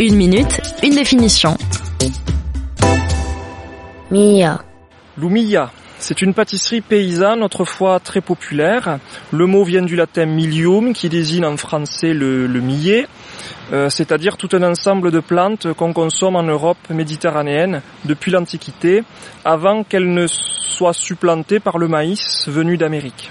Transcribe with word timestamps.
Une 0.00 0.16
minute, 0.16 0.60
une 0.82 0.94
définition. 0.94 1.56
Mia. 4.10 4.62
L'umilla, 5.18 5.70
c'est 5.98 6.22
une 6.22 6.34
pâtisserie 6.34 6.80
paysanne 6.80 7.42
autrefois 7.42 8.00
très 8.00 8.20
populaire. 8.20 8.98
Le 9.30 9.46
mot 9.46 9.64
vient 9.64 9.82
du 9.82 9.94
latin 9.94 10.26
milium 10.26 10.92
qui 10.92 11.08
désigne 11.08 11.44
en 11.44 11.56
français 11.56 12.14
le, 12.14 12.46
le 12.46 12.60
millet, 12.60 13.06
euh, 13.72 13.90
c'est-à-dire 13.90 14.36
tout 14.36 14.48
un 14.52 14.62
ensemble 14.62 15.10
de 15.10 15.20
plantes 15.20 15.72
qu'on 15.74 15.92
consomme 15.92 16.36
en 16.36 16.42
Europe 16.42 16.78
méditerranéenne 16.90 17.82
depuis 18.04 18.30
l'Antiquité, 18.30 19.04
avant 19.44 19.84
qu'elles 19.84 20.12
ne 20.12 20.26
soient 20.26 20.94
supplantées 20.94 21.60
par 21.60 21.78
le 21.78 21.88
maïs 21.88 22.48
venu 22.48 22.76
d'Amérique. 22.76 23.30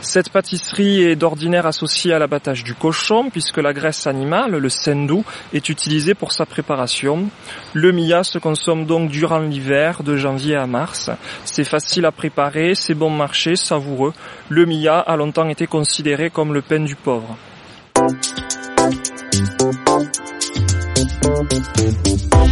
Cette 0.00 0.30
pâtisserie 0.30 1.02
est 1.02 1.16
d'ordinaire 1.16 1.66
associée 1.66 2.12
à 2.12 2.18
l'abattage 2.18 2.64
du 2.64 2.74
cochon 2.74 3.30
puisque 3.30 3.58
la 3.58 3.72
graisse 3.72 4.06
animale, 4.06 4.52
le 4.52 4.68
sendou, 4.68 5.24
est 5.52 5.68
utilisée 5.68 6.14
pour 6.14 6.32
sa 6.32 6.46
préparation. 6.46 7.28
Le 7.72 7.92
mia 7.92 8.24
se 8.24 8.38
consomme 8.38 8.86
donc 8.86 9.10
durant 9.10 9.40
l'hiver 9.40 10.02
de 10.02 10.16
janvier 10.16 10.56
à 10.56 10.66
mars. 10.66 11.10
C'est 11.44 11.64
facile 11.64 12.06
à 12.06 12.12
préparer, 12.12 12.74
c'est 12.74 12.94
bon 12.94 13.10
marché, 13.10 13.56
savoureux. 13.56 14.12
Le 14.48 14.66
mia 14.66 14.98
a 14.98 15.16
longtemps 15.16 15.48
été 15.48 15.66
considéré 15.66 16.30
comme 16.30 16.54
le 16.54 16.62
pain 16.62 16.80
du 16.80 16.96
pauvre. 16.96 17.36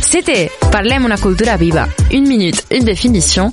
C'était 0.00 0.50
Parlem 0.70 1.04
una 1.04 1.16
cultura 1.16 1.56
viva. 1.56 1.86
Une 2.10 2.26
minute, 2.26 2.64
une 2.70 2.84
définition. 2.84 3.52